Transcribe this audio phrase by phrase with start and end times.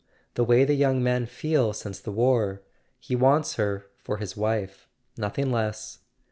[0.33, 2.63] The way the young men feel since the war.
[2.99, 4.87] He wants her for his wife.
[5.15, 5.99] Nothing less."